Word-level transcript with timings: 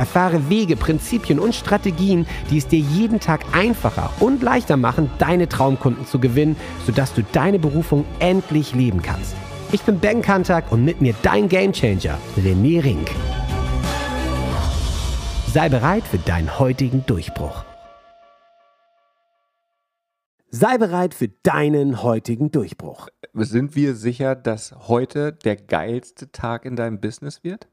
Erfahre 0.00 0.48
Wege, 0.48 0.76
Prinzipien 0.76 1.38
und 1.38 1.54
Strategien, 1.54 2.26
die 2.50 2.56
es 2.56 2.66
dir 2.66 2.78
jeden 2.78 3.20
Tag 3.20 3.44
einfacher 3.52 4.10
und 4.18 4.42
leichter 4.42 4.78
machen, 4.78 5.10
deine 5.18 5.46
Traumkunden 5.46 6.06
zu 6.06 6.18
gewinnen, 6.18 6.56
sodass 6.86 7.12
du 7.12 7.22
deine 7.22 7.58
Berufung 7.58 8.06
endlich 8.18 8.74
leben 8.74 9.02
kannst. 9.02 9.36
Ich 9.72 9.82
bin 9.82 9.98
Ben 9.98 10.22
Kantak 10.22 10.72
und 10.72 10.86
mit 10.86 11.02
mir 11.02 11.14
dein 11.20 11.50
Gamechanger, 11.50 12.16
René 12.38 12.82
Rink. 12.82 13.10
Sei 15.52 15.68
bereit 15.68 16.04
für 16.04 16.16
deinen 16.16 16.58
heutigen 16.58 17.04
Durchbruch. 17.04 17.62
Sei 20.48 20.78
bereit 20.78 21.12
für 21.12 21.28
deinen 21.28 22.02
heutigen 22.02 22.50
Durchbruch. 22.50 23.08
Sind 23.34 23.76
wir 23.76 23.94
sicher, 23.94 24.34
dass 24.34 24.74
heute 24.88 25.34
der 25.34 25.56
geilste 25.56 26.32
Tag 26.32 26.64
in 26.64 26.74
deinem 26.74 27.00
Business 27.02 27.44
wird? 27.44 27.68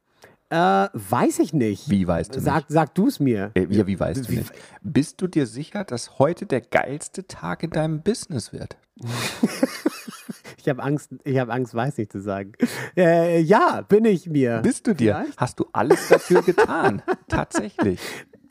Äh, 0.50 0.56
weiß 0.94 1.40
ich 1.40 1.52
nicht. 1.54 1.90
Wie 1.90 2.08
weißt 2.08 2.36
du 2.36 2.40
sag, 2.40 2.56
nicht? 2.56 2.68
Sag 2.70 2.96
du 2.96 3.08
es 3.08 3.20
mir. 3.20 3.52
Äh, 3.54 3.68
ja, 3.70 3.86
wie 3.86 4.00
weißt 4.00 4.28
du 4.28 4.32
Wie- 4.32 4.38
nicht? 4.38 4.52
Bist 4.82 5.22
du 5.22 5.28
dir 5.28 5.46
sicher, 5.46 5.84
dass 5.84 6.20
heute 6.20 6.46
der 6.46 6.62
geilste 6.62 7.28
Tag 7.28 7.64
in 7.64 7.72
deinem 7.72 8.02
Business 8.02 8.54
wird? 8.54 8.78
Ich 10.60 10.70
habe 10.70 10.84
Angst, 10.84 11.12
ich 11.24 11.38
habe 11.40 11.54
Angst, 11.54 11.74
weiß 11.74 11.98
nicht 11.98 12.12
zu 12.12 12.20
sagen. 12.20 12.52
Äh, 12.98 13.40
ja, 13.40 13.86
bin 13.88 14.04
ich 14.04 14.28
mir. 14.28 14.60
Bist 14.62 14.86
du 14.86 14.94
dir? 14.94 15.16
Vielleicht? 15.16 15.38
Hast 15.40 15.60
du 15.62 15.66
alles 15.72 16.10
dafür 16.10 16.42
getan? 16.42 17.02
Tatsächlich. 17.30 18.02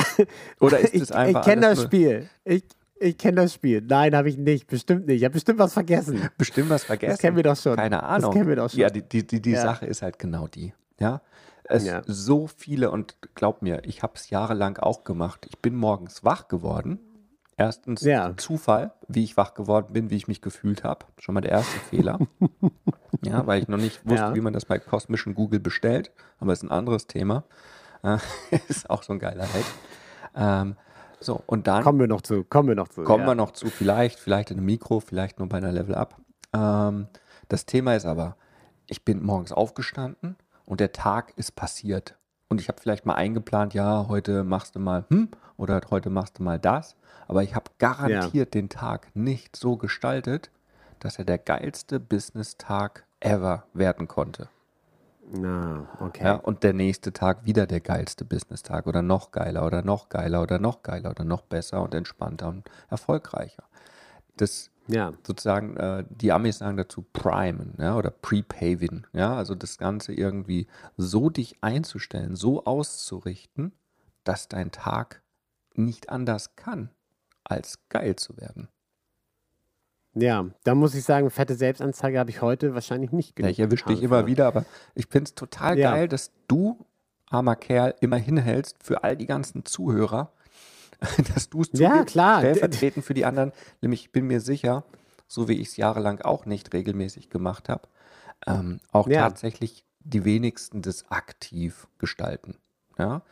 Oder 0.61 0.78
ist 0.80 0.94
es 0.94 1.12
einfach 1.12 1.41
ich 1.41 1.47
kenne 1.47 1.61
das 1.62 1.83
Spiel. 1.83 2.30
Ich, 2.44 2.64
ich 3.00 3.19
kenne 3.19 3.42
das 3.42 3.52
Spiel. 3.52 3.83
Nein, 3.86 4.14
habe 4.17 4.30
ich 4.30 4.39
nicht. 4.39 4.67
Bestimmt 4.67 5.06
nicht. 5.08 5.19
Ich 5.19 5.24
habe 5.24 5.34
bestimmt 5.34 5.58
was 5.58 5.74
vergessen. 5.74 6.27
bestimmt 6.39 6.70
was 6.70 6.84
vergessen. 6.84 7.19
kennen 7.19 7.36
wir 7.36 7.42
doch 7.42 7.56
schon. 7.56 7.77
Keine 7.77 7.97
Das 7.97 8.05
Ahnung. 8.05 8.33
kennen 8.33 8.48
wir 8.48 8.56
doch 8.56 8.70
schon. 8.70 8.80
Ja, 8.80 8.89
die, 8.89 9.02
die, 9.02 9.27
die, 9.27 9.42
die 9.42 9.50
Ja. 9.50 9.61
Sache 9.62 9.84
ist 9.84 10.00
halt 10.00 10.19
genau 10.19 10.47
die. 10.47 10.72
Ja. 11.00 11.20
Es 11.64 11.84
Ja. 11.84 12.02
so 12.06 12.47
viele 12.47 12.91
und 12.91 13.16
glaub 13.34 13.62
mir, 13.62 13.84
ich 13.84 14.02
habe 14.02 14.14
es 14.14 14.30
jahrelang 14.30 14.78
auch 14.78 15.05
gemacht. 15.05 15.47
Ich 15.50 15.58
bin 15.58 15.75
morgens 15.75 16.25
wach 16.25 16.48
geworden. 16.48 17.00
Erstens 17.56 18.02
Ja. 18.02 18.36
Zufall, 18.36 18.92
wie 19.08 19.24
ich 19.24 19.36
wach 19.36 19.55
geworden 19.55 19.92
bin, 19.92 20.11
wie 20.11 20.17
ich 20.17 20.28
mich 20.28 20.42
gefühlt 20.42 20.84
habe. 20.84 21.06
Schon 21.19 21.34
mal 21.34 21.41
der 21.41 21.52
erste 21.52 21.78
Fehler. 21.80 22.19
Ja, 23.22 23.47
weil 23.47 23.62
ich 23.62 23.67
noch 23.69 23.78
nicht 23.78 24.05
wusste, 24.05 24.27
Ja. 24.27 24.34
wie 24.34 24.42
man 24.42 24.52
das 24.52 24.67
bei 24.67 24.78
kosmischen 24.78 25.34
Google 25.34 25.58
bestellt. 25.58 26.12
Aber 26.39 26.52
ist 26.52 26.62
ein 26.62 26.70
anderes 26.70 27.06
Thema. 27.06 27.44
Äh, 28.02 28.19
ist 28.69 28.91
auch 28.91 29.02
so 29.02 29.14
ein 29.14 29.19
Geiler 29.19 29.44
Hack. 29.44 29.64
Ähm, 30.34 30.77
so, 31.19 31.42
und 31.47 31.67
dann 31.67 31.83
Kommen 31.83 31.98
wir 31.98 32.08
noch 32.08 32.20
zu. 32.20 32.44
Kommen 32.44 32.69
wir 32.69 32.74
noch 32.74 32.89
zu. 32.89 33.02
Kommen 33.05 33.22
ja. 33.22 33.28
wir 33.30 33.34
noch 33.34 33.52
zu, 33.52 33.69
vielleicht, 33.69 34.19
vielleicht 34.19 34.50
in 34.50 34.58
einem 34.58 34.67
Mikro, 34.67 35.00
vielleicht 35.00 35.39
nur 35.39 35.48
bei 35.48 35.56
einer 35.56 35.72
Level 35.72 35.94
Up. 35.94 36.17
Ähm, 36.52 37.08
das 37.48 37.64
Thema 37.64 37.94
ist 37.97 38.05
aber, 38.05 38.36
ich 38.86 39.02
bin 39.05 39.24
morgens 39.24 39.50
aufgestanden 39.50 40.36
und 40.67 40.81
der 40.81 40.92
Tag 40.92 41.33
ist 41.36 41.56
passiert. 41.56 42.17
Und 42.48 42.61
ich 42.61 42.69
habe 42.69 42.81
vielleicht 42.81 43.06
mal 43.06 43.14
eingeplant, 43.14 43.75
ja, 43.75 44.06
heute 44.09 44.45
machst 44.45 44.77
du 44.77 44.78
mal 44.78 45.05
hm 45.08 45.31
oder 45.56 45.81
heute 45.91 46.11
machst 46.11 46.39
du 46.39 46.42
mal 46.42 46.58
das. 46.58 46.97
Aber 47.27 47.42
ich 47.42 47.55
habe 47.55 47.70
garantiert 47.78 48.55
den 48.55 48.69
Tag 48.69 49.08
nicht 49.14 49.56
so 49.56 49.77
gestaltet, 49.77 50.50
dass 51.00 51.19
er 51.19 51.25
der 51.25 51.39
geilste 51.39 51.98
Business-Tag 51.98 53.05
ever 53.20 53.64
werden 53.73 54.07
konnte. 54.07 54.48
Na, 55.29 55.89
okay. 55.98 56.24
Ja, 56.24 56.35
und 56.35 56.63
der 56.63 56.73
nächste 56.73 57.13
Tag 57.13 57.45
wieder 57.45 57.67
der 57.67 57.80
geilste 57.80 58.24
Business-Tag 58.24 58.86
oder 58.86 59.02
noch 59.02 59.33
geiler 59.33 59.67
oder 59.67 59.83
noch 59.83 60.08
geiler 60.08 60.42
oder 60.42 60.61
noch 60.61 60.85
geiler 60.85 61.11
oder 61.11 61.24
noch 61.24 61.42
besser 61.42 61.83
und 61.83 61.95
entspannter 61.95 62.48
und 62.48 62.70
erfolgreicher. 62.89 63.64
Das 64.36 64.70
Ja. 64.89 65.13
sozusagen, 65.27 65.77
äh, 65.77 66.05
die 66.11 66.33
Amis 66.33 66.58
sagen 66.58 66.77
dazu 66.77 67.05
primen 67.13 67.74
ja, 67.79 67.97
oder 67.97 68.11
prepaven. 68.11 69.07
Ja, 69.13 69.35
also 69.36 69.55
das 69.55 69.79
Ganze 69.79 70.13
irgendwie 70.13 70.67
so 70.97 71.30
dich 71.30 71.57
einzustellen, 71.63 72.36
so 72.36 72.64
auszurichten, 72.64 73.73
dass 74.25 74.48
dein 74.48 74.70
Tag 74.73 75.23
nicht 75.75 76.08
anders 76.11 76.57
kann, 76.57 76.91
als 77.45 77.79
geil 77.89 78.17
zu 78.17 78.36
werden. 78.36 78.69
Ja, 80.14 80.46
da 80.64 80.75
muss 80.75 80.95
ich 80.95 81.05
sagen, 81.05 81.29
fette 81.30 81.55
Selbstanzeige 81.55 82.19
habe 82.19 82.30
ich 82.30 82.41
heute 82.41 82.75
wahrscheinlich 82.75 83.13
nicht 83.13 83.30
Ja, 83.30 83.35
genug 83.42 83.51
ich 83.51 83.61
erwische 83.61 83.85
dich 83.85 84.02
immer 84.02 84.27
wieder, 84.27 84.46
aber 84.46 84.64
ich 84.95 85.08
finde 85.08 85.29
es 85.29 85.35
total 85.35 85.79
Ja. 85.79 85.92
geil, 85.92 86.08
dass 86.08 86.33
du, 86.48 86.86
armer 87.29 87.55
Kerl, 87.57 87.95
immer 88.01 88.17
hinhältst 88.17 88.83
für 88.83 89.05
all 89.05 89.17
die 89.17 89.27
ganzen 89.27 89.67
Zuhörer, 89.67 90.33
dass 91.34 91.48
du 91.51 91.62
es 91.62 91.70
Ja, 91.73 92.05
klar. 92.05 92.40
stellvertretend 92.40 93.05
für 93.05 93.14
die 93.14 93.24
anderen. 93.24 93.52
Nämlich, 93.80 94.02
ich 94.02 94.12
bin 94.12 94.27
mir 94.27 94.40
sicher, 94.40 94.84
so 95.29 95.48
wie 95.48 95.55
ich 95.61 95.68
es 95.68 95.77
jahrelang 95.77 96.20
auch 96.20 96.46
nicht 96.46 96.73
regelmäßig 96.73 97.30
gemacht 97.30 97.68
habe, 97.68 97.89
ähm, 98.46 98.80
auch 98.92 99.08
Ja. 99.08 99.23
tatsächlich 99.23 99.84
die 100.01 100.24
wenigsten 100.24 100.83
das 100.83 101.11
aktiv 101.11 101.89
gestalten. 101.98 102.57
Ja? 102.98 103.23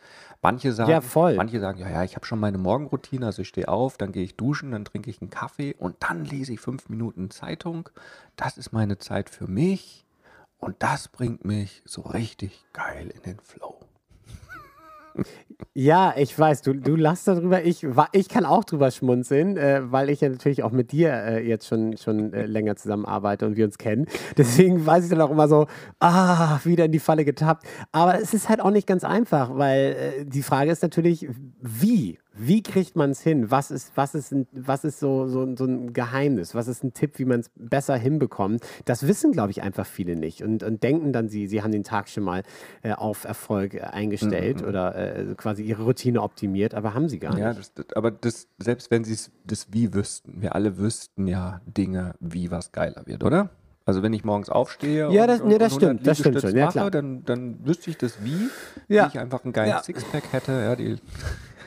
Manche 0.42 0.72
sagen, 0.72 0.90
Ja, 0.90 1.00
manche 1.36 1.60
sagen, 1.60 1.78
ja, 1.78 1.88
ja, 1.88 2.04
ich 2.04 2.16
habe 2.16 2.26
schon 2.26 2.40
meine 2.40 2.58
Morgenroutine, 2.58 3.26
also 3.26 3.42
ich 3.42 3.48
stehe 3.48 3.68
auf, 3.68 3.96
dann 3.96 4.12
gehe 4.12 4.24
ich 4.24 4.36
duschen, 4.36 4.72
dann 4.72 4.84
trinke 4.84 5.08
ich 5.08 5.20
einen 5.22 5.30
Kaffee 5.30 5.74
und 5.78 5.96
dann 6.00 6.24
lese 6.24 6.52
ich 6.52 6.60
fünf 6.60 6.88
Minuten 6.88 7.30
Zeitung. 7.30 7.88
Das 8.36 8.58
ist 8.58 8.72
meine 8.72 8.98
Zeit 8.98 9.30
für 9.30 9.46
mich 9.46 10.04
und 10.58 10.82
das 10.82 11.08
bringt 11.08 11.44
mich 11.44 11.82
so 11.86 12.02
richtig 12.02 12.64
geil 12.72 13.08
in 13.14 13.22
den 13.22 13.40
Flow. 13.40 13.80
Ja, 15.74 16.14
ich 16.16 16.38
weiß, 16.38 16.62
du, 16.62 16.74
du 16.74 16.96
lachst 16.96 17.28
darüber. 17.28 17.64
Ich, 17.64 17.86
ich 18.12 18.28
kann 18.28 18.44
auch 18.44 18.64
drüber 18.64 18.90
schmunzeln, 18.90 19.56
äh, 19.56 19.80
weil 19.90 20.10
ich 20.10 20.20
ja 20.20 20.28
natürlich 20.28 20.62
auch 20.62 20.70
mit 20.70 20.92
dir 20.92 21.12
äh, 21.12 21.46
jetzt 21.46 21.66
schon, 21.66 21.96
schon 21.96 22.32
äh, 22.32 22.46
länger 22.46 22.76
zusammenarbeite 22.76 23.46
und 23.46 23.56
wir 23.56 23.64
uns 23.64 23.78
kennen. 23.78 24.06
Deswegen 24.36 24.84
weiß 24.84 25.04
ich 25.04 25.10
dann 25.10 25.20
auch 25.20 25.30
immer 25.30 25.48
so, 25.48 25.66
ah, 26.00 26.58
wieder 26.64 26.86
in 26.86 26.92
die 26.92 26.98
Falle 26.98 27.24
getappt. 27.24 27.66
Aber 27.92 28.20
es 28.20 28.34
ist 28.34 28.48
halt 28.48 28.60
auch 28.60 28.70
nicht 28.70 28.86
ganz 28.86 29.04
einfach, 29.04 29.56
weil 29.56 29.96
äh, 30.20 30.24
die 30.24 30.42
Frage 30.42 30.70
ist 30.70 30.82
natürlich, 30.82 31.28
wie? 31.60 32.18
Wie 32.36 32.62
kriegt 32.62 32.96
man 32.96 33.10
es 33.10 33.20
hin? 33.20 33.50
Was 33.52 33.70
ist, 33.70 33.92
was 33.94 34.14
ist, 34.14 34.34
was 34.52 34.82
ist 34.84 34.98
so, 34.98 35.28
so, 35.28 35.54
so 35.56 35.64
ein 35.66 35.92
Geheimnis? 35.92 36.54
Was 36.54 36.66
ist 36.66 36.82
ein 36.82 36.92
Tipp, 36.92 37.18
wie 37.20 37.24
man 37.24 37.40
es 37.40 37.50
besser 37.54 37.96
hinbekommt? 37.96 38.60
Das 38.86 39.06
wissen, 39.06 39.30
glaube 39.32 39.52
ich, 39.52 39.62
einfach 39.62 39.86
viele 39.86 40.16
nicht 40.16 40.42
und, 40.42 40.62
und 40.64 40.82
denken 40.82 41.12
dann, 41.12 41.28
sie, 41.28 41.46
sie 41.46 41.62
haben 41.62 41.70
den 41.70 41.84
Tag 41.84 42.08
schon 42.08 42.24
mal 42.24 42.42
äh, 42.82 42.92
auf 42.92 43.24
Erfolg 43.24 43.74
äh, 43.74 43.80
eingestellt 43.82 44.62
oder 44.64 44.94
äh, 44.96 45.34
quasi 45.36 45.62
ihre 45.62 45.84
Routine 45.84 46.22
optimiert, 46.22 46.74
aber 46.74 46.92
haben 46.94 47.08
sie 47.08 47.20
gar 47.20 47.38
Ja, 47.38 47.48
nicht. 47.50 47.60
das, 47.60 47.74
das, 47.74 47.86
aber 47.96 48.10
das, 48.10 48.48
selbst 48.58 48.90
wenn 48.90 49.04
sie 49.04 49.16
das 49.46 49.68
Wie 49.72 49.94
wüssten, 49.94 50.42
wir 50.42 50.54
alle 50.56 50.76
wüssten 50.76 51.28
ja 51.28 51.60
Dinge, 51.66 52.14
wie 52.18 52.50
was 52.50 52.72
geiler 52.72 53.06
wird, 53.06 53.22
oder? 53.22 53.50
Also 53.86 54.02
wenn 54.02 54.12
ich 54.14 54.24
morgens 54.24 54.48
aufstehe 54.48 55.12
Ja, 55.12 55.22
und, 55.22 55.28
das- 55.28 55.40
und, 55.40 55.48
nee, 55.48 55.58
das 55.58 55.74
stimmt, 55.74 56.06
das 56.06 56.18
stimmt 56.18 56.40
schon, 56.40 56.56
ja, 56.56 56.66
mache, 56.74 56.90
dann, 56.90 57.22
dann 57.26 57.64
wüsste 57.66 57.90
ich 57.90 57.98
das 57.98 58.24
Wie, 58.24 58.48
Ja. 58.88 59.04
wie 59.04 59.08
ich 59.08 59.18
einfach 59.20 59.44
einen 59.44 59.52
geilen 59.52 59.68
Ja. 59.70 59.82
Sixpack 59.82 60.32
hätte. 60.32 60.52
Ja, 60.52 60.74
die 60.74 60.96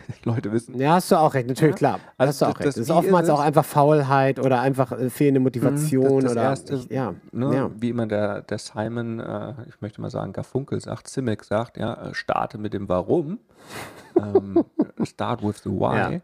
Leute 0.23 0.51
wissen, 0.51 0.79
Ja, 0.79 0.93
hast 0.93 1.11
du 1.11 1.15
auch 1.15 1.33
recht, 1.33 1.47
natürlich, 1.47 1.75
klar. 1.75 1.99
Also 2.17 2.29
hast 2.29 2.41
du 2.41 2.45
auch 2.45 2.49
das- 2.49 2.59
recht. 2.59 2.67
das 2.67 2.77
ist 2.77 2.91
oftmals 2.91 3.27
ist 3.27 3.33
auch 3.33 3.39
einfach 3.39 3.65
Faulheit 3.65 4.39
oder 4.39 4.61
einfach 4.61 4.91
äh, 4.91 5.09
fehlende 5.09 5.39
Motivation 5.39 6.21
das, 6.21 6.23
das 6.23 6.31
oder 6.31 6.41
erste, 6.43 6.75
ich, 6.75 6.89
ja, 6.89 7.13
ne, 7.31 7.55
ja. 7.55 7.71
wie 7.75 7.89
immer 7.89 8.05
der, 8.07 8.41
der 8.41 8.57
Simon, 8.57 9.19
äh, 9.19 9.53
ich 9.67 9.81
möchte 9.81 10.01
mal 10.01 10.09
sagen, 10.09 10.33
Garfunkel 10.33 10.79
sagt, 10.79 11.07
Simic 11.07 11.43
sagt, 11.43 11.77
ja, 11.77 11.93
äh, 12.09 12.13
starte 12.13 12.57
mit 12.57 12.73
dem 12.73 12.87
Warum. 12.89 13.39
ähm, 14.17 14.63
start 15.03 15.43
with 15.43 15.61
the 15.63 15.69
why. 15.69 16.13
Ja. 16.13 16.21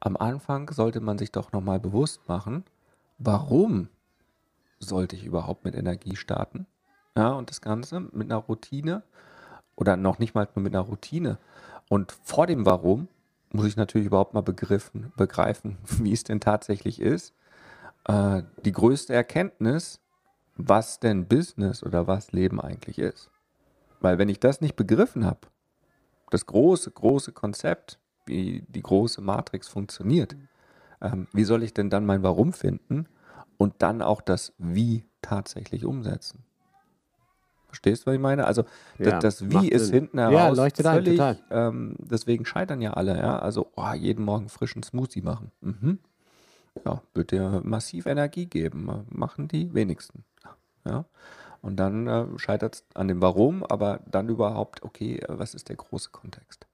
Am 0.00 0.16
Anfang 0.16 0.70
sollte 0.70 1.00
man 1.00 1.18
sich 1.18 1.32
doch 1.32 1.52
nochmal 1.52 1.80
bewusst 1.80 2.28
machen, 2.28 2.64
warum 3.18 3.88
sollte 4.78 5.16
ich 5.16 5.24
überhaupt 5.24 5.64
mit 5.64 5.74
Energie 5.74 6.16
starten? 6.16 6.66
Ja, 7.16 7.30
und 7.32 7.48
das 7.50 7.60
Ganze 7.60 8.00
mit 8.00 8.30
einer 8.30 8.36
Routine 8.40 9.02
oder 9.76 9.96
noch 9.96 10.18
nicht 10.18 10.34
mal 10.34 10.48
nur 10.54 10.62
mit 10.62 10.74
einer 10.74 10.84
Routine. 10.84 11.38
Und 11.88 12.12
vor 12.22 12.46
dem 12.46 12.66
Warum 12.66 13.08
muss 13.54 13.66
ich 13.66 13.76
natürlich 13.76 14.08
überhaupt 14.08 14.34
mal 14.34 14.42
begriffen, 14.42 15.12
begreifen, 15.16 15.78
wie 16.00 16.12
es 16.12 16.24
denn 16.24 16.40
tatsächlich 16.40 17.00
ist. 17.00 17.34
Äh, 18.06 18.42
die 18.64 18.72
größte 18.72 19.14
Erkenntnis, 19.14 20.00
was 20.56 21.00
denn 21.00 21.26
Business 21.26 21.82
oder 21.82 22.06
was 22.06 22.32
Leben 22.32 22.60
eigentlich 22.60 22.98
ist. 22.98 23.30
Weil 24.00 24.18
wenn 24.18 24.28
ich 24.28 24.40
das 24.40 24.60
nicht 24.60 24.76
begriffen 24.76 25.24
habe, 25.24 25.40
das 26.30 26.46
große, 26.46 26.90
große 26.90 27.32
Konzept, 27.32 27.98
wie 28.26 28.64
die 28.68 28.82
große 28.82 29.20
Matrix 29.20 29.68
funktioniert, 29.68 30.36
ähm, 31.00 31.28
wie 31.32 31.44
soll 31.44 31.62
ich 31.62 31.72
denn 31.72 31.90
dann 31.90 32.06
mein 32.06 32.22
Warum 32.22 32.52
finden 32.52 33.06
und 33.56 33.74
dann 33.78 34.02
auch 34.02 34.20
das 34.20 34.52
Wie 34.58 35.04
tatsächlich 35.22 35.84
umsetzen? 35.84 36.44
Verstehst 37.74 38.02
du, 38.02 38.06
was 38.06 38.14
ich 38.14 38.20
meine? 38.20 38.46
Also 38.46 38.62
das, 38.98 39.06
Ja, 39.12 39.18
das 39.18 39.50
Wie 39.50 39.54
macht 39.54 39.66
ist 39.68 39.86
Sinn. 39.86 39.94
hinten 39.94 40.18
Ja, 40.18 40.30
heraus 40.30 40.58
ein, 40.60 40.70
völlig, 40.94 41.16
total. 41.18 41.38
ähm, 41.50 41.96
deswegen 41.98 42.46
scheitern 42.46 42.80
ja 42.80 42.92
alle, 42.92 43.18
ja. 43.18 43.38
Also 43.40 43.70
oh, 43.74 43.92
jeden 43.94 44.24
Morgen 44.24 44.48
frischen 44.48 44.82
Smoothie 44.84 45.22
machen. 45.22 45.50
Mhm. 45.60 45.98
Ja, 46.84 47.02
wird 47.14 47.32
dir 47.32 47.60
massiv 47.64 48.06
Energie 48.06 48.46
geben. 48.46 49.04
Machen 49.10 49.48
die 49.48 49.74
wenigsten. 49.74 50.24
Ja. 50.84 51.04
Und 51.62 51.76
dann 51.76 52.06
äh, 52.06 52.26
scheitert 52.38 52.74
es 52.76 52.84
an 52.94 53.08
dem 53.08 53.20
Warum, 53.20 53.64
aber 53.64 54.00
dann 54.06 54.28
überhaupt, 54.28 54.82
okay, 54.84 55.16
äh, 55.18 55.24
was 55.28 55.54
ist 55.54 55.68
der 55.68 55.76
große 55.76 56.10
Kontext? 56.10 56.66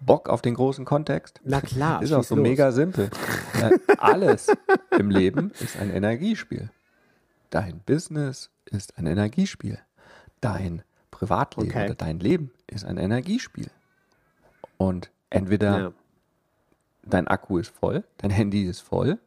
Bock 0.00 0.28
auf 0.28 0.42
den 0.42 0.54
großen 0.54 0.84
Kontext? 0.84 1.40
Na 1.44 1.60
klar, 1.60 2.02
Ist 2.02 2.12
auch 2.12 2.24
so 2.24 2.34
los. 2.34 2.42
mega 2.42 2.72
simpel. 2.72 3.10
äh, 3.62 3.78
alles 3.98 4.48
im 4.98 5.10
Leben 5.10 5.52
ist 5.60 5.78
ein 5.78 5.90
Energiespiel. 5.90 6.70
Dein 7.50 7.78
Business 7.86 8.50
ist 8.66 8.98
ein 8.98 9.06
Energiespiel. 9.06 9.78
Dein 10.40 10.82
Privatleben 11.10 11.70
Okay. 11.70 11.84
oder 11.86 11.94
dein 11.94 12.18
Leben 12.20 12.50
ist 12.66 12.84
ein 12.84 12.98
Energiespiel. 12.98 13.68
Und 14.76 15.10
entweder 15.30 15.78
Ja. 15.80 15.92
dein 17.04 17.26
Akku 17.26 17.58
ist 17.58 17.70
voll, 17.70 18.04
dein 18.18 18.30
Handy 18.30 18.64
ist 18.64 18.80
voll 18.80 19.18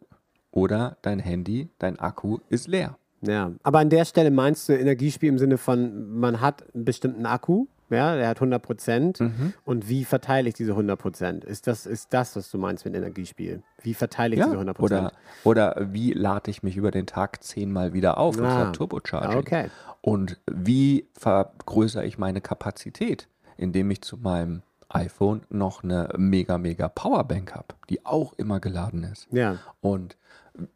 oder 0.51 0.97
dein 1.01 1.19
Handy, 1.19 1.69
dein 1.79 1.97
Akku 1.99 2.39
ist 2.49 2.67
leer. 2.67 2.97
Ja, 3.21 3.51
aber 3.63 3.79
an 3.79 3.89
der 3.89 4.05
Stelle 4.05 4.31
meinst 4.31 4.69
du 4.69 4.73
Energiespiel 4.73 5.29
im 5.29 5.37
Sinne 5.39 5.57
von, 5.57 6.19
man 6.19 6.39
hat 6.39 6.63
einen 6.73 6.85
bestimmten 6.85 7.25
Akku, 7.25 7.65
ja, 7.89 8.15
der 8.15 8.27
hat 8.27 8.37
100 8.37 8.61
Prozent. 8.61 9.19
Mhm. 9.19 9.53
Und 9.65 9.89
wie 9.89 10.05
verteile 10.05 10.49
ich 10.49 10.55
diese 10.55 10.71
100 10.71 10.99
Prozent? 10.99 11.43
Ist 11.45 11.67
das, 11.67 11.85
ist 11.85 12.13
das, 12.13 12.35
was 12.35 12.49
du 12.51 12.57
meinst 12.57 12.85
mit 12.85 12.95
Energiespiel? 12.95 13.61
Wie 13.81 13.93
verteile 13.93 14.35
ich 14.35 14.41
diese 14.41 14.53
100 14.53 14.77
Prozent? 14.77 15.11
oder, 15.43 15.75
oder 15.75 15.93
wie 15.93 16.13
lade 16.13 16.51
ich 16.51 16.63
mich 16.63 16.77
über 16.77 16.91
den 16.91 17.05
Tag 17.07 17.43
zehnmal 17.43 17.93
wieder 17.93 18.17
auf? 18.17 18.35
Das 18.35 18.45
ist 18.45 18.51
Ah, 18.53 18.63
ja 18.65 18.71
Turbocharging. 18.71 19.37
okay. 19.39 19.69
Und 20.01 20.39
wie 20.49 21.07
vergrößere 21.13 22.05
ich 22.05 22.17
meine 22.17 22.41
Kapazität, 22.41 23.27
indem 23.57 23.91
ich 23.91 24.01
zu 24.01 24.17
meinem 24.17 24.61
iPhone 24.89 25.41
noch 25.49 25.83
eine 25.83 26.09
mega, 26.17 26.57
mega 26.57 26.87
Powerbank 26.89 27.53
habe, 27.53 27.67
die 27.89 28.05
auch 28.05 28.33
immer 28.37 28.59
geladen 28.59 29.03
ist? 29.03 29.27
Ja, 29.31 29.57
Und 29.81 30.17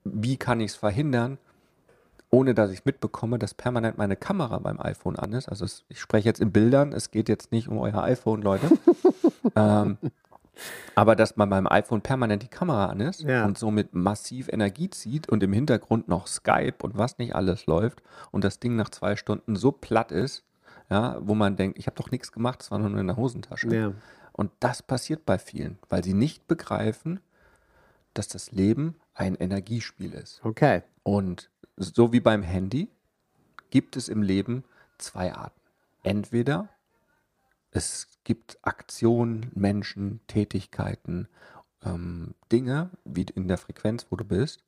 wie 0.04 0.38
kann 0.38 0.60
ich 0.62 0.72
es 0.72 0.76
verhindern, 0.76 1.38
ohne 2.34 2.56
dass 2.56 2.72
ich 2.72 2.84
mitbekomme, 2.84 3.38
dass 3.38 3.54
permanent 3.54 4.00
meine 4.00 4.16
Kamera 4.16 4.58
beim 4.58 4.82
iPhone 4.82 5.18
an 5.18 5.34
ist? 5.34 5.48
Also 5.50 5.66
es, 5.66 5.86
ich 5.88 6.00
spreche 6.02 6.28
jetzt 6.28 6.42
in 6.42 6.52
Bildern, 6.52 6.92
es 6.92 7.12
geht 7.12 7.30
jetzt 7.30 7.52
nicht 7.52 7.68
um 7.68 7.78
euer 7.78 8.02
iPhone, 8.02 8.42
Leute. 8.42 8.72
ähm, 9.56 9.98
aber 10.96 11.16
dass 11.16 11.34
bei 11.34 11.46
meinem 11.46 11.68
iPhone 11.68 12.02
permanent 12.02 12.42
die 12.42 12.48
Kamera 12.48 12.88
an 12.88 13.02
ist 13.02 13.22
Ja. 13.22 13.46
und 13.46 13.60
somit 13.60 13.94
massiv 13.94 14.50
Energie 14.52 14.90
zieht 14.90 15.30
und 15.30 15.44
im 15.44 15.54
Hintergrund 15.54 16.08
noch 16.08 16.26
Skype 16.26 16.78
und 16.82 16.98
was 16.98 17.20
nicht 17.20 17.36
alles 17.36 17.68
läuft 17.68 18.02
und 18.32 18.44
das 18.44 18.60
Ding 18.60 18.76
nach 18.76 18.90
zwei 18.90 19.16
Stunden 19.16 19.56
so 19.56 19.72
platt 19.72 20.12
ist, 20.12 20.44
ja, 20.90 21.18
wo 21.22 21.36
man 21.36 21.56
denkt, 21.56 21.78
ich 21.78 21.86
habe 21.86 21.96
doch 21.98 22.10
nichts 22.10 22.32
gemacht, 22.32 22.64
es 22.64 22.72
war 22.72 22.80
nur 22.80 23.00
in 23.00 23.08
der 23.08 23.16
Hosentasche. 23.18 23.76
ja. 23.76 23.94
Und 24.36 24.50
das 24.60 24.82
passiert 24.82 25.28
bei 25.28 25.38
vielen, 25.38 25.78
weil 25.90 26.04
sie 26.04 26.16
nicht 26.16 26.48
begreifen, 26.48 27.20
dass 28.16 28.28
das 28.28 28.52
Leben 28.52 28.96
ein 29.14 29.36
Energiespiel 29.36 30.14
ist. 30.14 30.42
Okay. 30.44 30.82
Und 31.04 31.52
so 31.78 32.14
wie 32.14 32.20
beim 32.20 32.44
Handy 32.44 32.90
gibt 33.70 33.96
es 33.98 34.10
im 34.10 34.22
Leben 34.22 34.64
zwei 34.98 35.34
Arten. 35.34 35.60
Entweder 36.04 36.70
es 37.72 38.08
gibt 38.24 38.58
Aktionen, 38.62 39.52
Menschen, 39.56 40.20
Tätigkeiten, 40.28 41.28
ähm, 41.84 42.36
Dinge, 42.52 42.92
wie 43.04 43.26
in 43.36 43.48
der 43.48 43.58
Frequenz, 43.58 44.06
wo 44.10 44.16
du 44.16 44.24
bist, 44.24 44.64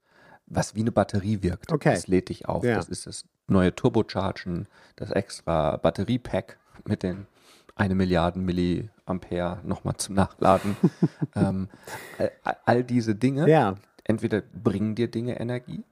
was 0.48 0.76
wie 0.76 0.82
eine 0.82 0.92
Batterie 0.92 1.44
wirkt. 1.44 1.72
Okay. 1.72 1.94
Das 1.94 2.08
lädt 2.08 2.30
dich 2.30 2.48
auf. 2.48 2.64
Ja. 2.64 2.76
Das 2.76 2.90
ist 2.90 3.06
das 3.06 3.26
neue 3.48 3.76
Turbochargen, 3.76 4.68
das 4.96 5.12
extra 5.12 5.78
Batteriepack 5.78 6.58
mit 6.86 7.04
den 7.04 7.28
eine 7.76 7.94
Milliarden 7.94 8.46
Milliampere 8.46 9.60
nochmal 9.64 9.98
zum 9.98 10.16
Nachladen. 10.16 10.78
ähm, 11.36 11.70
all, 12.18 12.58
all 12.66 12.84
diese 12.84 13.16
Dinge 13.16 13.50
Ja. 13.50 13.76
entweder 14.06 14.42
bringen 14.42 14.96
dir 14.96 15.10
Dinge 15.12 15.40
Energie 15.40 15.84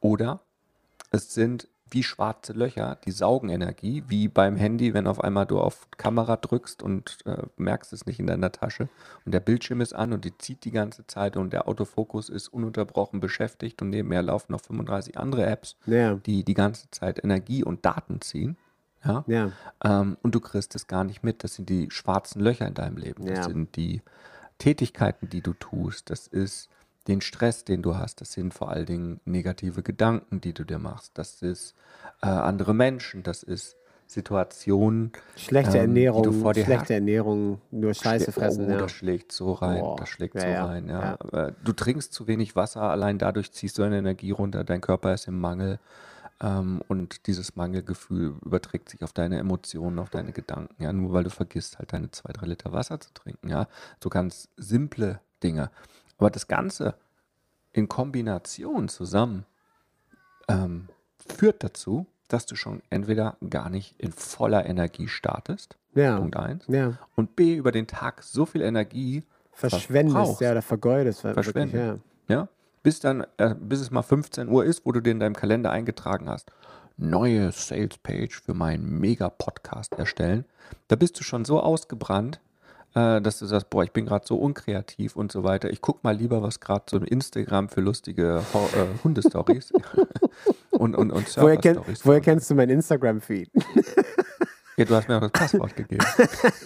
oder 0.00 0.40
es 1.14 1.32
sind 1.34 1.68
wie 1.90 2.02
schwarze 2.02 2.52
Löcher, 2.54 2.98
die 3.06 3.12
saugen 3.12 3.50
Energie, 3.50 4.02
wie 4.08 4.26
beim 4.26 4.56
Handy, 4.56 4.94
wenn 4.94 5.06
auf 5.06 5.22
einmal 5.22 5.46
du 5.46 5.60
auf 5.60 5.86
Kamera 5.96 6.36
drückst 6.36 6.82
und 6.82 7.18
äh, 7.24 7.42
merkst 7.56 7.92
es 7.92 8.04
nicht 8.06 8.18
in 8.18 8.26
deiner 8.26 8.50
Tasche 8.50 8.88
und 9.24 9.32
der 9.32 9.38
Bildschirm 9.40 9.80
ist 9.80 9.92
an 9.94 10.12
und 10.12 10.24
die 10.24 10.36
zieht 10.36 10.64
die 10.64 10.72
ganze 10.72 11.06
Zeit 11.06 11.36
und 11.36 11.52
der 11.52 11.68
Autofokus 11.68 12.30
ist 12.30 12.48
ununterbrochen 12.48 13.20
beschäftigt 13.20 13.80
und 13.80 13.90
nebenher 13.90 14.22
laufen 14.22 14.52
noch 14.52 14.62
35 14.62 15.18
andere 15.18 15.46
Apps, 15.46 15.76
Ja. 15.86 16.14
die 16.16 16.42
die 16.42 16.54
ganze 16.54 16.90
Zeit 16.90 17.22
Energie 17.22 17.62
und 17.62 17.84
Daten 17.84 18.20
ziehen. 18.20 18.56
Ja? 19.04 19.22
Ja. 19.28 19.52
Ähm, 19.84 20.16
und 20.22 20.34
du 20.34 20.40
kriegst 20.40 20.74
es 20.74 20.88
gar 20.88 21.04
nicht 21.04 21.22
mit. 21.22 21.44
Das 21.44 21.54
sind 21.54 21.68
die 21.68 21.90
schwarzen 21.90 22.40
Löcher 22.40 22.66
in 22.66 22.74
deinem 22.74 22.96
Leben. 22.96 23.24
Das 23.26 23.44
sind 23.46 23.76
die 23.76 24.02
Tätigkeiten, 24.58 25.28
die 25.28 25.42
du 25.42 25.52
tust. 25.52 26.10
Das 26.10 26.26
ist 26.26 26.68
den 27.08 27.20
Stress, 27.20 27.64
den 27.64 27.82
du 27.82 27.96
hast. 27.96 28.20
Das 28.20 28.32
sind 28.32 28.54
vor 28.54 28.70
allen 28.70 28.86
Dingen 28.86 29.20
negative 29.24 29.82
Gedanken, 29.82 30.40
die 30.40 30.52
du 30.52 30.64
dir 30.64 30.78
machst. 30.78 31.12
Das 31.18 31.42
ist 31.42 31.74
äh, 32.22 32.26
andere 32.26 32.74
Menschen. 32.74 33.22
Das 33.22 33.42
ist 33.42 33.76
Situationen. 34.06 35.12
Schlechte 35.36 35.78
ähm, 35.78 35.94
die 35.94 36.02
du 36.04 36.10
Ernährung, 36.10 36.40
vor 36.40 36.52
dir 36.52 36.64
schlechte 36.64 36.94
Ernährung, 36.94 37.60
nur 37.70 37.94
Scheiße 37.94 38.30
Schle- 38.30 38.34
fressen. 38.34 38.66
Oh, 38.66 38.70
ja. 38.70 38.78
das 38.78 38.92
schlägt 38.92 39.32
so 39.32 39.52
rein, 39.52 39.80
Boah. 39.80 39.96
das 39.96 40.08
schlägt 40.08 40.34
Ja, 40.34 40.40
so 40.42 40.46
ja, 40.48 40.64
rein, 40.66 40.88
ja. 40.88 41.16
Aber 41.20 41.52
Du 41.64 41.72
trinkst 41.72 42.12
zu 42.12 42.26
wenig 42.26 42.54
Wasser, 42.56 42.82
allein 42.82 43.18
dadurch 43.18 43.52
ziehst 43.52 43.78
du 43.78 43.82
deine 43.82 43.98
Energie 43.98 44.30
runter, 44.30 44.64
dein 44.64 44.80
Körper 44.80 45.14
ist 45.14 45.26
im 45.26 45.40
Mangel 45.40 45.78
ähm, 46.40 46.82
und 46.88 47.26
dieses 47.26 47.56
Mangelgefühl 47.56 48.34
überträgt 48.44 48.88
sich 48.90 49.02
auf 49.02 49.12
deine 49.12 49.38
Emotionen, 49.38 49.98
auf 49.98 50.10
deine 50.10 50.32
Gedanken, 50.32 50.82
ja, 50.82 50.92
nur 50.92 51.12
weil 51.12 51.24
du 51.24 51.30
vergisst, 51.30 51.78
halt 51.78 51.92
deine 51.92 52.10
zwei, 52.10 52.32
drei 52.32 52.46
Liter 52.46 52.72
Wasser 52.72 53.00
zu 53.00 53.12
trinken, 53.14 53.48
ja. 53.48 53.68
So 54.02 54.10
ganz 54.10 54.48
simple 54.56 55.20
Dinge. 55.42 55.70
Aber 56.18 56.30
das 56.30 56.46
Ganze 56.48 56.94
in 57.72 57.88
Kombination 57.88 58.88
zusammen 58.88 59.44
ähm, 60.48 60.88
führt 61.18 61.64
dazu, 61.64 62.06
dass 62.28 62.46
du 62.46 62.56
schon 62.56 62.82
entweder 62.90 63.36
gar 63.50 63.68
nicht 63.70 63.94
in 64.00 64.12
voller 64.12 64.66
Energie 64.66 65.08
startest, 65.08 65.76
Ja. 65.94 66.16
Punkt 66.18 66.36
eins, 66.36 66.64
Ja. 66.68 66.94
und 67.16 67.36
B, 67.36 67.54
über 67.56 67.72
den 67.72 67.86
Tag 67.86 68.22
so 68.22 68.46
viel 68.46 68.62
Energie 68.62 69.24
Verschwendest, 69.52 70.40
ja, 70.40 70.50
oder 70.52 70.62
vergeudest. 70.62 71.22
wirklich, 71.24 71.44
Verschwenden. 71.44 71.76
Ja. 71.76 71.96
Ja, 72.36 72.48
bis 72.82 73.00
dann, 73.00 73.24
äh, 73.36 73.54
bis 73.54 73.80
es 73.80 73.90
mal 73.90 74.02
15 74.02 74.48
Uhr 74.48 74.64
ist, 74.64 74.84
wo 74.84 74.92
du 74.92 75.00
dir 75.00 75.10
in 75.10 75.20
deinem 75.20 75.36
Kalender 75.36 75.70
eingetragen 75.70 76.28
hast. 76.28 76.50
Neue 76.96 77.52
Sales 77.52 77.98
Page 77.98 78.40
für 78.40 78.54
meinen 78.54 78.98
Mega-Podcast 79.00 79.92
erstellen. 79.94 80.44
Da 80.88 80.96
bist 80.96 81.18
du 81.20 81.24
schon 81.24 81.44
so 81.44 81.60
ausgebrannt, 81.60 82.40
äh, 82.94 83.20
dass 83.20 83.38
du 83.38 83.46
sagst, 83.46 83.70
boah, 83.70 83.82
ich 83.84 83.92
bin 83.92 84.06
gerade 84.06 84.26
so 84.26 84.36
unkreativ 84.36 85.16
und 85.16 85.32
so 85.32 85.42
weiter. 85.42 85.70
Ich 85.70 85.80
guck 85.80 86.04
mal 86.04 86.16
lieber, 86.16 86.42
was 86.42 86.60
gerade 86.60 86.84
so 86.88 86.96
im 86.96 87.04
Instagram 87.04 87.68
für 87.68 87.80
lustige 87.80 88.42
Ho 88.52 88.68
äh, 88.74 89.02
Hundestories 89.02 89.72
und, 90.70 90.96
und, 90.96 91.10
und 91.10 91.36
Woher, 91.36 91.56
kenn, 91.56 91.78
woher 92.04 92.20
kennst 92.20 92.50
du 92.50 92.54
mein 92.54 92.70
Instagram-Feed? 92.70 93.50
Ja, 94.76 94.84
du 94.84 94.96
hast 94.96 95.06
mir 95.08 95.18
auch 95.18 95.20
das 95.20 95.30
Passwort 95.30 95.76
gegeben. 95.76 96.04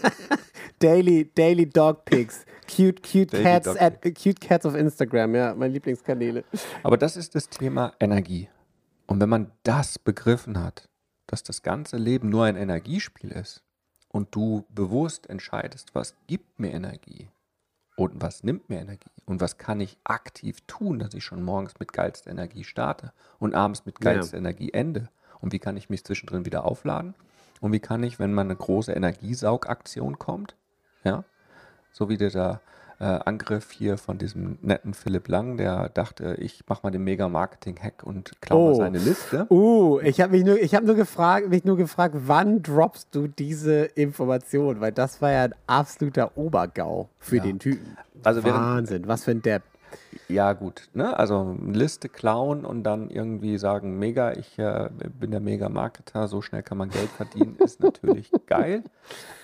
Daily, 0.78 1.30
Daily 1.34 1.68
Dog 1.68 2.06
Pics. 2.06 2.46
Cute, 2.66 3.02
cute 3.02 3.32
Daily 3.32 3.44
Cats 3.44 3.66
Dog 3.66 3.82
at, 3.82 4.02
Cute 4.02 4.40
Cats 4.40 4.64
auf 4.64 4.74
Instagram, 4.74 5.34
ja, 5.34 5.54
meine 5.54 5.74
Lieblingskanäle. 5.74 6.42
Aber 6.82 6.96
das 6.96 7.18
ist 7.18 7.34
das 7.34 7.50
Thema 7.50 7.92
Energie. 8.00 8.48
Und 9.06 9.20
wenn 9.20 9.28
man 9.28 9.50
das 9.62 9.98
begriffen 9.98 10.58
hat, 10.58 10.88
dass 11.26 11.42
das 11.42 11.60
ganze 11.60 11.98
Leben 11.98 12.30
nur 12.30 12.44
ein 12.44 12.56
Energiespiel 12.56 13.30
ist 13.30 13.62
und 14.18 14.34
du 14.34 14.64
bewusst 14.68 15.30
entscheidest, 15.30 15.94
was 15.94 16.16
gibt 16.26 16.58
mir 16.58 16.72
Energie 16.72 17.28
und 17.94 18.20
was 18.20 18.42
nimmt 18.42 18.68
mir 18.68 18.80
Energie 18.80 19.12
und 19.26 19.40
was 19.40 19.58
kann 19.58 19.80
ich 19.80 19.96
aktiv 20.02 20.60
tun, 20.66 20.98
dass 20.98 21.14
ich 21.14 21.22
schon 21.22 21.44
morgens 21.44 21.78
mit 21.78 21.92
geilster 21.92 22.32
Energie 22.32 22.64
starte 22.64 23.12
und 23.38 23.54
abends 23.54 23.86
mit 23.86 24.00
Ja. 24.00 24.14
geilster 24.14 24.36
Energie 24.36 24.72
ende 24.72 25.08
und 25.40 25.52
wie 25.52 25.60
kann 25.60 25.76
ich 25.76 25.88
mich 25.88 26.04
zwischendrin 26.04 26.44
wieder 26.44 26.64
aufladen 26.64 27.14
und 27.60 27.70
wie 27.70 27.78
kann 27.78 28.02
ich, 28.02 28.18
wenn 28.18 28.34
mal 28.34 28.42
eine 28.42 28.56
große 28.56 28.92
Energiesaugaktion 28.92 30.18
kommt, 30.18 30.56
ja, 31.04 31.22
so 31.92 32.08
wie 32.08 32.16
dieser 32.16 32.60
äh, 33.00 33.04
Angriff 33.04 33.70
hier 33.70 33.96
von 33.96 34.18
diesem 34.18 34.58
netten 34.62 34.92
Philipp 34.94 35.28
Lang, 35.28 35.56
der 35.56 35.88
dachte, 35.88 36.34
ich 36.40 36.64
mache 36.68 36.80
mal 36.82 36.90
den 36.90 37.04
Mega-Marketing-Hack 37.04 38.02
und 38.02 38.32
klaue 38.40 38.72
Oh. 38.72 38.74
seine 38.74 38.98
Liste. 38.98 39.46
Uh, 39.50 40.00
ich 40.00 40.20
habe 40.20 40.32
mich 40.32 40.44
nur, 40.44 40.58
ich 40.60 40.74
habe 40.74 40.84
nur 40.84 40.96
gefragt, 40.96 41.48
mich 41.48 41.64
nur 41.64 41.76
gefragt, 41.76 42.14
wann 42.26 42.62
droppst 42.62 43.08
du 43.14 43.28
diese 43.28 43.84
Information? 43.84 44.80
Weil 44.80 44.92
das 44.92 45.22
war 45.22 45.30
ja 45.32 45.44
ein 45.44 45.54
absoluter 45.66 46.36
Obergau 46.36 47.08
für 47.20 47.36
Ja. 47.36 47.42
den 47.44 47.58
Typen. 47.60 47.96
Also 48.24 48.42
Wahnsinn, 48.42 49.06
was 49.06 49.24
für 49.24 49.30
ein 49.30 49.42
Depp. 49.42 49.62
Ja, 50.28 50.52
gut. 50.52 50.88
Ne? 50.92 51.18
Also 51.18 51.56
eine 51.58 51.76
Liste 51.76 52.08
klauen 52.08 52.64
und 52.64 52.82
dann 52.82 53.10
irgendwie 53.10 53.56
sagen, 53.58 53.98
mega, 53.98 54.32
ich 54.32 54.58
äh, 54.58 54.90
bin 55.18 55.30
der 55.30 55.40
Mega-Marketer, 55.40 56.28
so 56.28 56.42
schnell 56.42 56.62
kann 56.62 56.78
man 56.78 56.90
Geld 56.90 57.08
verdienen, 57.10 57.56
ist 57.58 57.80
natürlich 57.80 58.30
geil. 58.46 58.84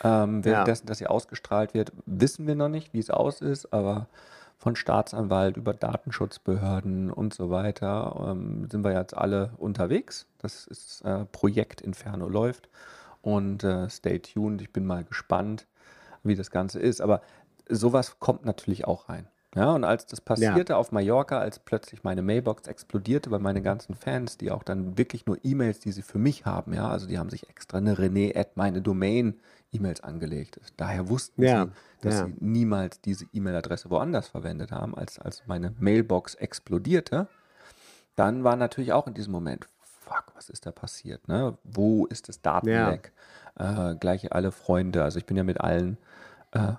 Ähm, 0.02 0.44
währenddessen, 0.44 0.86
dass 0.86 0.98
sie 0.98 1.06
ausgestrahlt 1.06 1.72
wird, 1.72 1.92
wissen 2.06 2.46
wir 2.46 2.54
noch 2.54 2.68
nicht, 2.68 2.92
wie 2.92 2.98
es 2.98 3.10
aus 3.10 3.40
ist, 3.40 3.72
aber 3.72 4.08
von 4.58 4.76
Staatsanwalt 4.76 5.56
über 5.56 5.74
Datenschutzbehörden 5.74 7.10
und 7.10 7.34
so 7.34 7.50
weiter 7.50 8.30
ähm, 8.30 8.68
sind 8.70 8.84
wir 8.84 8.92
jetzt 8.92 9.16
alle 9.16 9.50
unterwegs. 9.58 10.26
Das 10.38 10.66
ist 10.66 11.02
äh, 11.02 11.24
Projekt 11.26 11.80
Inferno 11.80 12.28
läuft 12.28 12.68
und 13.20 13.64
äh, 13.64 13.88
stay 13.90 14.18
tuned. 14.18 14.62
Ich 14.62 14.72
bin 14.72 14.86
mal 14.86 15.04
gespannt, 15.04 15.66
wie 16.22 16.34
das 16.34 16.50
Ganze 16.50 16.78
ist. 16.78 17.00
Aber 17.00 17.20
sowas 17.68 18.18
kommt 18.20 18.44
natürlich 18.44 18.86
auch 18.86 19.08
rein. 19.08 19.28
Ja, 19.54 19.73
und 19.73 19.84
als 19.84 20.06
das 20.06 20.20
passierte 20.20 20.73
ja. 20.73 20.76
auf 20.76 20.90
Mallorca, 20.90 21.38
als 21.38 21.61
plötzlich 21.61 22.02
meine 22.02 22.23
Mailbox 22.23 22.66
explodierte 22.66 23.30
bei 23.30 23.38
meinen 23.38 23.62
ganzen 23.62 23.94
Fans, 23.94 24.37
die 24.37 24.50
auch 24.50 24.64
dann 24.64 24.99
wirklich 24.99 25.26
nur 25.26 25.38
E-Mails, 25.44 25.78
die 25.78 25.92
sie 25.92 26.02
für 26.02 26.18
mich 26.18 26.44
haben, 26.44 26.73
ja, 26.73 26.88
also 26.88 27.06
die 27.06 27.18
haben 27.18 27.30
sich 27.30 27.49
extra 27.49 27.78
eine 27.78 27.94
René 27.94 28.37
at 28.37 28.56
meine 28.56 28.82
Domain 28.82 29.38
E-Mails 29.73 30.02
angelegt. 30.02 30.61
Daher 30.76 31.08
wussten 31.08 31.42
ja. 31.42 31.66
sie, 31.66 31.70
dass 32.02 32.14
ja. 32.14 32.26
sie 32.26 32.34
niemals 32.40 33.00
diese 33.00 33.26
E-Mail-Adresse 33.32 33.90
woanders 33.90 34.28
verwendet 34.28 34.73
haben, 34.73 34.96
als, 34.96 35.18
als 35.18 35.46
meine 35.46 35.73
Mailbox 35.78 36.34
explodierte. 36.34 37.28
Dann 38.16 38.44
war 38.44 38.56
natürlich 38.56 38.92
auch 38.92 39.06
in 39.06 39.14
diesem 39.14 39.32
Moment, 39.32 39.68
fuck, 39.80 40.32
was 40.34 40.49
ist 40.49 40.66
da 40.66 40.73
passiert? 40.73 41.28
Ne? 41.28 41.56
Wo 41.64 42.06
ist 42.06 42.28
das 42.28 42.42
Datenleck? 42.42 43.12
Äh, 43.56 43.94
gleich 43.96 44.32
alle 44.32 44.50
Freunde, 44.50 45.04
also 45.04 45.18
ich 45.18 45.26
bin 45.26 45.37
ja 45.37 45.44
mit 45.44 45.61
allen 45.61 45.96
äh, 46.54 46.75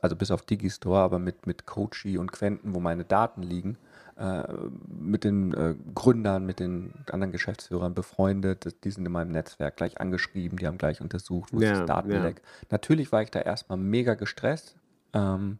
also 0.00 0.16
bis 0.16 0.30
auf 0.30 0.42
Digistore, 0.42 1.00
aber 1.00 1.18
mit, 1.18 1.46
mit 1.46 1.66
Coachy 1.66 2.18
und 2.18 2.30
Quenten, 2.30 2.74
wo 2.74 2.80
meine 2.80 3.04
Daten 3.04 3.42
liegen, 3.42 3.78
äh, 4.16 4.44
mit 4.86 5.24
den 5.24 5.52
äh, 5.54 5.74
Gründern, 5.94 6.46
mit 6.46 6.60
den 6.60 6.92
anderen 7.10 7.32
Geschäftsführern 7.32 7.94
befreundet, 7.94 8.84
die 8.84 8.90
sind 8.90 9.06
in 9.06 9.12
meinem 9.12 9.32
Netzwerk 9.32 9.76
gleich 9.76 10.00
angeschrieben, 10.00 10.58
die 10.58 10.66
haben 10.66 10.78
gleich 10.78 11.00
untersucht, 11.00 11.52
wo 11.52 11.60
ja, 11.60 11.72
ist 11.72 11.78
das 11.80 11.86
Datenleck. 11.86 12.36
Ja. 12.36 12.66
Natürlich 12.70 13.10
war 13.10 13.22
ich 13.22 13.30
da 13.30 13.40
erstmal 13.40 13.78
mega 13.78 14.14
gestresst, 14.14 14.76
ähm, 15.14 15.58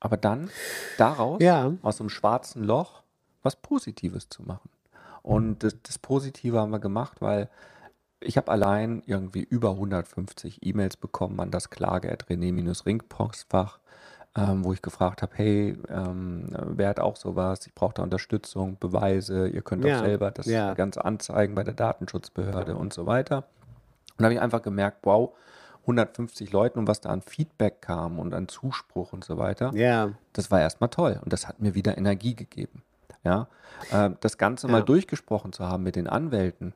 aber 0.00 0.16
dann 0.16 0.48
daraus, 0.96 1.42
ja. 1.42 1.72
aus 1.82 2.00
einem 2.00 2.10
schwarzen 2.10 2.62
Loch, 2.62 3.02
was 3.42 3.56
Positives 3.56 4.28
zu 4.28 4.42
machen. 4.42 4.70
Und 5.22 5.62
das, 5.62 5.74
das 5.82 5.98
Positive 5.98 6.58
haben 6.58 6.70
wir 6.70 6.78
gemacht, 6.78 7.20
weil 7.20 7.48
ich 8.24 8.36
habe 8.36 8.50
allein 8.50 9.02
irgendwie 9.06 9.42
über 9.42 9.70
150 9.70 10.66
E-Mails 10.66 10.96
bekommen 10.96 11.40
an 11.40 11.50
das 11.50 11.70
Klage-René-Ring-Postfach, 11.70 13.78
ähm, 14.36 14.64
wo 14.64 14.72
ich 14.72 14.82
gefragt 14.82 15.22
habe, 15.22 15.32
hey, 15.36 15.78
ähm, 15.88 16.48
wer 16.52 16.88
hat 16.88 17.00
auch 17.00 17.16
sowas? 17.16 17.66
Ich 17.66 17.74
brauche 17.74 17.94
da 17.94 18.02
Unterstützung, 18.02 18.76
Beweise, 18.80 19.48
ihr 19.48 19.62
könnt 19.62 19.84
ja, 19.84 19.96
auch 19.96 20.04
selber 20.04 20.30
das 20.30 20.46
ja. 20.46 20.74
Ganze 20.74 21.04
anzeigen 21.04 21.54
bei 21.54 21.62
der 21.62 21.74
Datenschutzbehörde 21.74 22.76
und 22.76 22.92
so 22.92 23.06
weiter. 23.06 23.44
Und 24.16 24.18
da 24.18 24.24
habe 24.24 24.34
ich 24.34 24.40
einfach 24.40 24.62
gemerkt, 24.62 24.98
wow, 25.02 25.34
150 25.82 26.52
Leuten 26.52 26.78
und 26.78 26.88
was 26.88 27.00
da 27.00 27.10
an 27.10 27.22
Feedback 27.22 27.82
kam 27.82 28.18
und 28.18 28.34
an 28.34 28.48
Zuspruch 28.48 29.12
und 29.12 29.24
so 29.24 29.36
weiter, 29.36 29.72
ja. 29.74 30.12
das 30.32 30.50
war 30.50 30.60
erstmal 30.60 30.90
toll 30.90 31.20
und 31.22 31.32
das 31.32 31.46
hat 31.46 31.60
mir 31.60 31.74
wieder 31.74 31.98
Energie 31.98 32.34
gegeben. 32.34 32.82
Ja, 33.22 33.48
äh, 33.90 34.10
das 34.20 34.38
Ganze 34.38 34.66
ja. 34.66 34.72
mal 34.72 34.82
durchgesprochen 34.82 35.52
zu 35.52 35.64
haben 35.64 35.82
mit 35.82 35.96
den 35.96 36.06
Anwälten, 36.06 36.74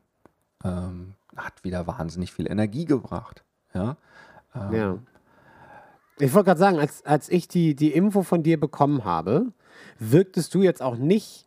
ähm, 0.65 1.15
hat 1.37 1.65
wieder 1.65 1.87
wahnsinnig 1.87 2.33
viel 2.33 2.51
Energie 2.51 2.85
gebracht. 2.85 3.45
Ja. 3.75 3.97
Ähm, 4.55 4.73
ja. 4.73 4.99
Ich 6.19 6.35
wollte 6.35 6.47
gerade 6.47 6.61
sagen, 6.61 6.79
als, 6.79 7.05
als 7.05 7.29
ich 7.29 7.49
die, 7.49 7.75
die 7.75 7.93
Info 7.93 8.23
von 8.23 8.43
dir 8.43 8.59
bekommen 8.59 9.05
habe, 9.05 9.53
wirktest 9.99 10.55
du 10.55 10.63
jetzt 10.63 10.83
auch 10.83 10.97
nicht 10.97 11.47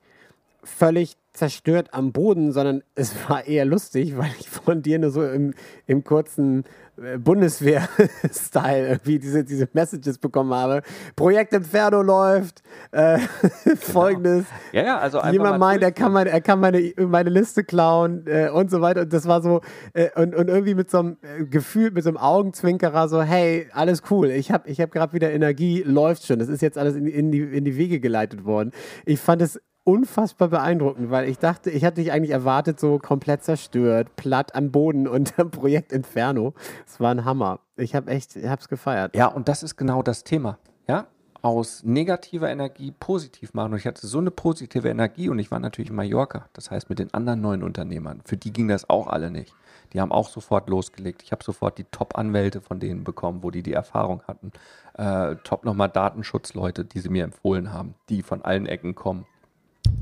völlig 0.63 1.17
zerstört 1.33 1.93
am 1.93 2.11
Boden, 2.11 2.51
sondern 2.51 2.83
es 2.95 3.15
war 3.29 3.45
eher 3.47 3.65
lustig, 3.65 4.17
weil 4.17 4.31
ich 4.39 4.49
von 4.49 4.81
dir 4.81 4.99
nur 4.99 5.11
so 5.11 5.23
im, 5.23 5.53
im 5.87 6.03
kurzen 6.03 6.63
äh, 7.01 7.17
Bundeswehr-Style 7.17 8.87
irgendwie 8.87 9.19
diese, 9.19 9.43
diese 9.43 9.67
Messages 9.73 10.17
bekommen 10.17 10.53
habe. 10.53 10.81
Projekt 11.15 11.53
Inferno 11.53 12.01
läuft, 12.01 12.61
äh, 12.91 13.19
genau. 13.63 13.75
folgendes. 13.77 14.45
Ja, 14.73 14.83
ja, 14.83 14.97
also 14.99 15.21
Jemand 15.31 15.59
meint, 15.59 15.83
er 15.83 15.91
kann, 15.91 16.11
meine, 16.11 16.29
er 16.29 16.41
kann 16.41 16.59
meine, 16.59 16.93
meine 16.97 17.29
Liste 17.29 17.63
klauen 17.63 18.25
äh, 18.27 18.49
und 18.49 18.69
so 18.69 18.81
weiter. 18.81 19.01
Und 19.01 19.13
das 19.13 19.27
war 19.27 19.41
so, 19.41 19.61
äh, 19.93 20.09
und, 20.19 20.35
und 20.35 20.49
irgendwie 20.49 20.75
mit 20.75 20.91
so 20.91 20.99
einem 20.99 21.17
äh, 21.21 21.45
Gefühl, 21.45 21.91
mit 21.91 22.03
so 22.03 22.09
einem 22.09 22.17
Augenzwinkerer, 22.17 23.07
so, 23.07 23.21
hey, 23.21 23.67
alles 23.71 24.03
cool, 24.09 24.29
ich 24.31 24.51
habe 24.51 24.69
ich 24.69 24.81
hab 24.81 24.91
gerade 24.91 25.13
wieder 25.13 25.31
Energie, 25.31 25.83
läuft 25.83 26.25
schon. 26.25 26.39
Das 26.39 26.49
ist 26.49 26.61
jetzt 26.61 26.77
alles 26.77 26.95
in, 26.95 27.07
in, 27.07 27.31
die, 27.31 27.39
in 27.39 27.63
die 27.63 27.77
Wege 27.77 27.99
geleitet 27.99 28.43
worden. 28.43 28.71
Ich 29.05 29.19
fand 29.19 29.41
es 29.41 29.59
unfassbar 29.83 30.49
beeindruckend, 30.49 31.09
weil 31.09 31.27
ich 31.27 31.39
dachte, 31.39 31.69
ich 31.71 31.83
hatte 31.83 32.01
dich 32.01 32.11
eigentlich 32.11 32.31
erwartet, 32.31 32.79
so 32.79 32.99
komplett 32.99 33.43
zerstört, 33.43 34.15
platt 34.15 34.55
am 34.55 34.71
Boden 34.71 35.07
unter 35.07 35.45
Projekt 35.45 35.91
Inferno. 35.91 36.53
Es 36.85 36.99
war 36.99 37.11
ein 37.11 37.25
Hammer. 37.25 37.59
Ich 37.75 37.95
habe 37.95 38.11
echt, 38.11 38.35
ich 38.35 38.47
habe 38.47 38.61
es 38.61 38.69
gefeiert. 38.69 39.15
Ja, 39.15 39.27
und 39.27 39.47
das 39.47 39.63
ist 39.63 39.77
genau 39.77 40.03
das 40.03 40.23
Thema. 40.23 40.59
Ja, 40.87 41.07
aus 41.41 41.83
negativer 41.83 42.49
Energie 42.49 42.91
positiv 42.91 43.53
machen. 43.53 43.73
Und 43.73 43.79
ich 43.79 43.87
hatte 43.87 44.05
so 44.05 44.19
eine 44.19 44.31
positive 44.31 44.87
Energie 44.87 45.29
und 45.29 45.39
ich 45.39 45.51
war 45.51 45.59
natürlich 45.59 45.89
in 45.89 45.95
Mallorca, 45.95 46.47
das 46.53 46.69
heißt 46.69 46.89
mit 46.89 46.99
den 46.99 47.13
anderen 47.13 47.41
neuen 47.41 47.63
Unternehmern. 47.63 48.21
Für 48.25 48.37
die 48.37 48.53
ging 48.53 48.67
das 48.67 48.89
auch 48.89 49.07
alle 49.07 49.31
nicht. 49.31 49.53
Die 49.93 49.99
haben 49.99 50.11
auch 50.11 50.29
sofort 50.29 50.69
losgelegt. 50.69 51.23
Ich 51.23 51.31
habe 51.31 51.43
sofort 51.43 51.77
die 51.77 51.83
Top-Anwälte 51.85 52.61
von 52.61 52.79
denen 52.79 53.03
bekommen, 53.03 53.43
wo 53.43 53.51
die 53.51 53.63
die 53.63 53.73
Erfahrung 53.73 54.21
hatten. 54.27 54.51
Äh, 54.93 55.35
top 55.43 55.65
nochmal 55.65 55.89
Datenschutzleute, 55.89 56.85
die 56.85 56.99
sie 56.99 57.09
mir 57.09 57.23
empfohlen 57.23 57.73
haben, 57.73 57.95
die 58.09 58.21
von 58.21 58.43
allen 58.43 58.67
Ecken 58.67 58.95
kommen. 58.95 59.25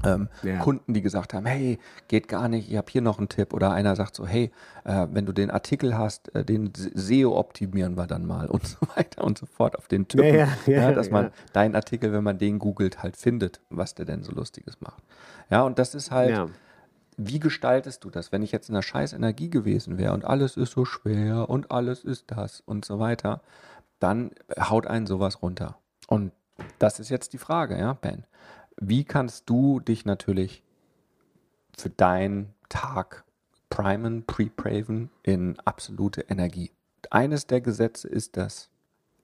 Ähm, 0.05 0.29
ja. 0.43 0.59
Kunden, 0.59 0.93
die 0.93 1.01
gesagt 1.01 1.33
haben, 1.33 1.45
hey, 1.45 1.79
geht 2.07 2.27
gar 2.27 2.47
nicht, 2.47 2.69
ich 2.69 2.77
habe 2.77 2.91
hier 2.91 3.01
noch 3.01 3.17
einen 3.17 3.29
Tipp. 3.29 3.53
Oder 3.53 3.71
einer 3.71 3.95
sagt 3.95 4.15
so, 4.15 4.25
hey, 4.25 4.51
äh, 4.83 5.07
wenn 5.11 5.25
du 5.25 5.33
den 5.33 5.51
Artikel 5.51 5.97
hast, 5.97 6.33
äh, 6.35 6.43
den 6.43 6.71
SEO 6.75 7.37
optimieren 7.37 7.95
wir 7.97 8.07
dann 8.07 8.25
mal 8.25 8.47
und 8.49 8.65
so 8.65 8.77
weiter 8.95 9.23
und 9.23 9.37
so 9.37 9.45
fort 9.45 9.77
auf 9.77 9.87
den 9.87 10.07
Typen. 10.07 10.35
Ja, 10.35 10.47
ja, 10.65 10.91
dass 10.91 11.09
man 11.09 11.31
deinen 11.53 11.75
Artikel, 11.75 12.11
wenn 12.13 12.23
man 12.23 12.37
den 12.37 12.59
googelt, 12.59 13.03
halt 13.03 13.17
findet, 13.17 13.61
was 13.69 13.95
der 13.95 14.05
denn 14.05 14.23
so 14.23 14.31
Lustiges 14.31 14.81
macht. 14.81 15.03
Ja, 15.49 15.63
und 15.63 15.79
das 15.79 15.95
ist 15.95 16.11
halt, 16.11 16.49
wie 17.17 17.39
gestaltest 17.39 18.03
du 18.03 18.09
das? 18.09 18.31
Wenn 18.31 18.43
ich 18.43 18.51
jetzt 18.51 18.69
in 18.69 18.75
einer 18.75 18.81
scheiß 18.81 19.13
Energie 19.13 19.49
gewesen 19.49 19.97
wäre 19.97 20.13
und 20.13 20.23
alles 20.23 20.55
ist 20.55 20.71
so 20.71 20.85
schwer 20.85 21.49
und 21.49 21.71
alles 21.71 22.03
ist 22.03 22.31
das 22.31 22.61
und 22.61 22.85
so 22.85 22.99
weiter, 22.99 23.41
dann 23.99 24.31
haut 24.57 24.87
einen 24.87 25.05
sowas 25.05 25.41
runter. 25.41 25.77
Und 26.07 26.31
das 26.77 26.99
ist 26.99 27.09
jetzt 27.09 27.33
die 27.33 27.37
Frage, 27.37 27.77
ja, 27.77 27.93
Ben 27.93 28.23
wie 28.79 29.03
kannst 29.03 29.49
du 29.49 29.79
dich 29.79 30.05
natürlich 30.05 30.63
für 31.77 31.89
deinen 31.89 32.53
Tag 32.69 33.25
primen, 33.69 34.25
pre-praven 34.25 35.09
in 35.23 35.59
absolute 35.59 36.21
Energie? 36.21 36.71
Eines 37.11 37.47
der 37.47 37.61
Gesetze 37.61 38.07
ist 38.07 38.37
das, 38.37 38.69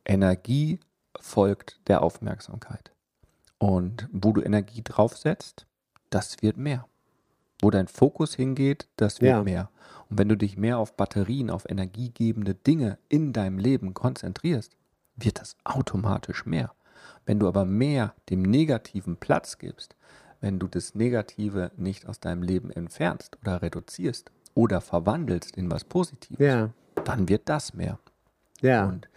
Energie 0.05 0.79
folgt 1.19 1.79
der 1.87 2.01
Aufmerksamkeit. 2.01 2.91
Und 3.57 4.09
wo 4.11 4.33
du 4.33 4.41
Energie 4.41 4.81
draufsetzt, 4.83 5.65
das 6.09 6.41
wird 6.41 6.57
mehr. 6.57 6.85
Wo 7.61 7.69
dein 7.71 7.87
Fokus 7.87 8.35
hingeht, 8.35 8.87
das 8.97 9.21
wird 9.21 9.31
ja. 9.31 9.43
mehr. 9.43 9.69
Und 10.09 10.19
wenn 10.19 10.29
du 10.29 10.35
dich 10.35 10.57
mehr 10.57 10.77
auf 10.77 10.95
Batterien, 10.97 11.49
auf 11.49 11.69
energiegebende 11.69 12.53
Dinge 12.53 12.97
in 13.07 13.33
deinem 13.33 13.57
Leben 13.57 13.93
konzentrierst, 13.93 14.75
wird 15.15 15.39
das 15.39 15.55
automatisch 15.63 16.45
mehr. 16.45 16.73
Wenn 17.25 17.39
du 17.39 17.47
aber 17.47 17.65
mehr 17.65 18.13
dem 18.29 18.41
Negativen 18.41 19.17
Platz 19.17 19.57
gibst, 19.57 19.95
wenn 20.41 20.59
du 20.59 20.67
das 20.67 20.95
Negative 20.95 21.71
nicht 21.75 22.05
aus 22.07 22.19
deinem 22.19 22.43
Leben 22.43 22.69
entfernst 22.71 23.37
oder 23.41 23.61
reduzierst 23.61 24.31
oder 24.53 24.81
verwandelst 24.81 25.57
in 25.57 25.71
was 25.71 25.83
Positives, 25.83 26.45
ja. 26.45 26.69
dann 27.03 27.27
wird 27.27 27.49
das 27.49 27.73
mehr. 27.73 27.99
Ja. 28.61 28.85
Und 28.85 29.09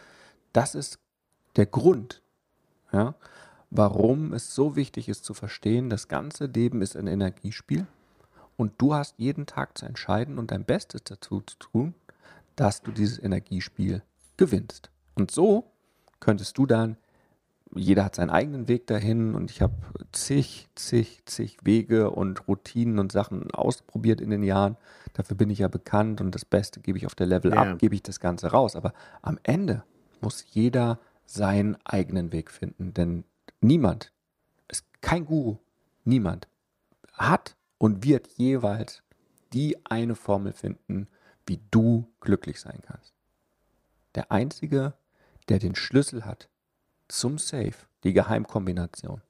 das 0.52 0.74
ist 0.74 0.98
der 1.56 1.66
Grund, 1.66 2.22
ja, 2.92 3.14
warum 3.70 4.32
es 4.32 4.54
so 4.54 4.76
wichtig 4.76 5.08
ist 5.08 5.24
zu 5.24 5.34
verstehen, 5.34 5.90
das 5.90 6.08
ganze 6.08 6.46
Leben 6.46 6.80
ist 6.82 6.96
ein 6.96 7.06
Energiespiel 7.06 7.86
und 8.56 8.72
du 8.78 8.94
hast 8.94 9.14
jeden 9.18 9.46
Tag 9.46 9.76
zu 9.76 9.86
entscheiden 9.86 10.38
und 10.38 10.50
dein 10.50 10.64
Bestes 10.64 11.04
dazu 11.04 11.42
zu 11.42 11.58
tun, 11.58 11.94
dass 12.56 12.82
du 12.82 12.90
dieses 12.90 13.22
Energiespiel 13.22 14.02
gewinnst. 14.36 14.90
Und 15.14 15.30
so 15.30 15.70
könntest 16.20 16.58
du 16.58 16.66
dann 16.66 16.96
jeder 17.74 18.04
hat 18.04 18.14
seinen 18.14 18.30
eigenen 18.30 18.68
Weg 18.68 18.86
dahin 18.86 19.34
und 19.34 19.50
ich 19.50 19.60
habe 19.60 19.74
zig, 20.12 20.68
zig, 20.74 21.22
zig 21.26 21.58
Wege 21.62 22.10
und 22.10 22.48
Routinen 22.48 22.98
und 22.98 23.12
Sachen 23.12 23.50
ausprobiert 23.50 24.20
in 24.20 24.30
den 24.30 24.42
Jahren. 24.42 24.76
Dafür 25.12 25.36
bin 25.36 25.50
ich 25.50 25.60
ja 25.60 25.68
bekannt 25.68 26.20
und 26.20 26.34
das 26.34 26.44
Beste 26.44 26.80
gebe 26.80 26.98
ich 26.98 27.06
auf 27.06 27.14
der 27.14 27.26
Level 27.26 27.52
ja. 27.52 27.58
ab, 27.58 27.78
gebe 27.78 27.94
ich 27.94 28.02
das 28.02 28.20
Ganze 28.20 28.48
raus. 28.48 28.76
Aber 28.76 28.92
am 29.22 29.38
Ende 29.42 29.84
muss 30.20 30.44
jeder 30.50 30.98
seinen 31.26 31.76
eigenen 31.84 32.32
Weg 32.32 32.50
finden, 32.50 32.94
denn 32.94 33.24
niemand, 33.60 34.12
ist 34.68 34.86
kein 35.00 35.26
Guru, 35.26 35.58
niemand 36.04 36.48
hat 37.12 37.56
und 37.76 38.04
wird 38.04 38.28
jeweils 38.36 39.02
die 39.52 39.76
eine 39.86 40.14
Formel 40.14 40.52
finden, 40.52 41.08
wie 41.46 41.60
du 41.70 42.06
glücklich 42.20 42.60
sein 42.60 42.80
kannst. 42.82 43.14
Der 44.14 44.30
Einzige, 44.32 44.94
der 45.48 45.58
den 45.58 45.74
Schlüssel 45.74 46.24
hat 46.24 46.48
zum 47.08 47.38
Safe, 47.38 47.74
die 48.04 48.12
Geheimkombination, 48.12 49.22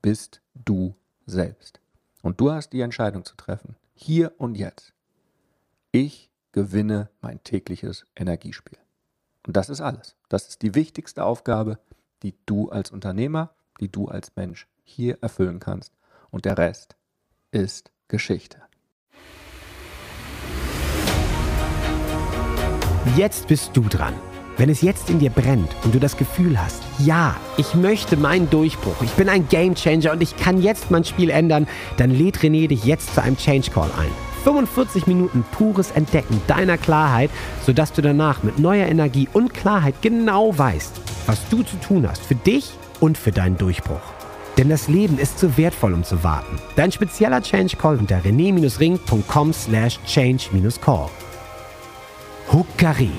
bist 0.00 0.40
du 0.54 0.94
selbst. 1.26 1.80
Und 2.22 2.40
du 2.40 2.52
hast 2.52 2.70
die 2.70 2.80
Entscheidung 2.80 3.24
zu 3.24 3.36
treffen, 3.36 3.76
hier 3.94 4.32
und 4.38 4.56
jetzt. 4.56 4.92
Ich 5.90 6.30
gewinne 6.52 7.10
mein 7.20 7.42
tägliches 7.42 8.06
Energiespiel. 8.14 8.78
Und 9.46 9.56
das 9.56 9.68
ist 9.68 9.80
alles. 9.80 10.16
Das 10.28 10.48
ist 10.48 10.62
die 10.62 10.74
wichtigste 10.74 11.24
Aufgabe, 11.24 11.78
die 12.22 12.34
du 12.46 12.68
als 12.68 12.90
Unternehmer 12.90 13.54
die 13.82 13.90
du 13.90 14.06
als 14.06 14.34
Mensch 14.36 14.68
hier 14.84 15.18
erfüllen 15.22 15.58
kannst. 15.58 15.92
Und 16.30 16.44
der 16.44 16.56
Rest 16.56 16.96
ist 17.50 17.90
Geschichte. 18.08 18.62
Jetzt 23.16 23.48
bist 23.48 23.76
du 23.76 23.82
dran. 23.88 24.14
Wenn 24.62 24.70
es 24.70 24.80
jetzt 24.80 25.10
in 25.10 25.18
dir 25.18 25.30
brennt 25.30 25.74
und 25.82 25.92
du 25.92 25.98
das 25.98 26.16
Gefühl 26.16 26.56
hast, 26.56 26.84
ja, 27.00 27.34
ich 27.56 27.74
möchte 27.74 28.16
meinen 28.16 28.48
Durchbruch, 28.48 28.94
ich 29.02 29.10
bin 29.10 29.28
ein 29.28 29.48
Gamechanger 29.48 30.12
und 30.12 30.22
ich 30.22 30.36
kann 30.36 30.62
jetzt 30.62 30.88
mein 30.88 31.02
Spiel 31.02 31.30
ändern, 31.30 31.66
dann 31.96 32.12
lädt 32.12 32.38
René 32.38 32.68
dich 32.68 32.84
jetzt 32.84 33.12
zu 33.12 33.22
einem 33.24 33.36
Change 33.36 33.72
Call 33.72 33.90
ein. 33.98 34.12
45 34.44 35.08
Minuten 35.08 35.44
pures 35.50 35.90
Entdecken 35.90 36.40
deiner 36.46 36.78
Klarheit, 36.78 37.30
sodass 37.66 37.92
du 37.92 38.02
danach 38.02 38.44
mit 38.44 38.60
neuer 38.60 38.86
Energie 38.86 39.28
und 39.32 39.52
Klarheit 39.52 39.96
genau 40.00 40.56
weißt, 40.56 40.92
was 41.26 41.40
du 41.48 41.64
zu 41.64 41.74
tun 41.78 42.06
hast 42.08 42.22
für 42.22 42.36
dich 42.36 42.70
und 43.00 43.18
für 43.18 43.32
deinen 43.32 43.58
Durchbruch. 43.58 44.12
Denn 44.58 44.68
das 44.68 44.86
Leben 44.86 45.18
ist 45.18 45.40
zu 45.40 45.56
wertvoll, 45.58 45.92
um 45.92 46.04
zu 46.04 46.22
warten. 46.22 46.60
Dein 46.76 46.92
spezieller 46.92 47.42
Change 47.42 47.76
Call 47.78 47.96
unter 47.96 48.18
rené-ring.com 48.18 49.52
slash 49.52 49.98
change-call. 50.06 51.10
Huckari. 52.52 53.10